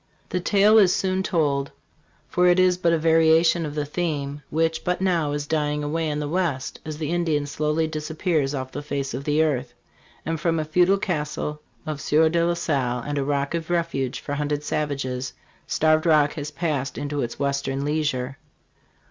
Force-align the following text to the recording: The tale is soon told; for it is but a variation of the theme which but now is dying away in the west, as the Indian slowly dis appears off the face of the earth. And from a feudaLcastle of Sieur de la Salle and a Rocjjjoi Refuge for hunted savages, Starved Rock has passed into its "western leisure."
The 0.29 0.39
tale 0.39 0.79
is 0.79 0.95
soon 0.95 1.21
told; 1.21 1.69
for 2.27 2.47
it 2.47 2.57
is 2.59 2.75
but 2.75 2.91
a 2.91 2.97
variation 2.97 3.67
of 3.67 3.75
the 3.75 3.85
theme 3.85 4.41
which 4.49 4.83
but 4.83 4.99
now 4.99 5.31
is 5.33 5.45
dying 5.45 5.83
away 5.83 6.09
in 6.09 6.17
the 6.17 6.27
west, 6.27 6.79
as 6.83 6.97
the 6.97 7.11
Indian 7.11 7.45
slowly 7.45 7.85
dis 7.85 8.09
appears 8.09 8.55
off 8.55 8.71
the 8.71 8.81
face 8.81 9.13
of 9.13 9.25
the 9.25 9.43
earth. 9.43 9.75
And 10.25 10.39
from 10.39 10.59
a 10.59 10.65
feudaLcastle 10.65 11.59
of 11.85 12.01
Sieur 12.01 12.29
de 12.29 12.43
la 12.43 12.55
Salle 12.55 13.03
and 13.05 13.19
a 13.19 13.21
Rocjjjoi 13.21 13.69
Refuge 13.69 14.19
for 14.21 14.33
hunted 14.33 14.63
savages, 14.63 15.33
Starved 15.67 16.07
Rock 16.07 16.33
has 16.33 16.49
passed 16.49 16.97
into 16.97 17.21
its 17.21 17.37
"western 17.37 17.85
leisure." 17.85 18.39